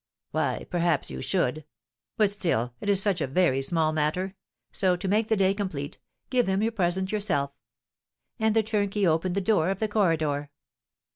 [0.31, 1.63] "Why, perhaps you should;
[2.17, 4.33] but still it is such a very small matter!
[4.71, 5.99] So, to make the day complete,
[6.31, 7.51] give him your present yourself."
[8.39, 10.49] And the turnkey opened the door of the corridor.